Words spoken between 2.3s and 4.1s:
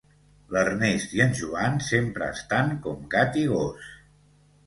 estan com gat i gos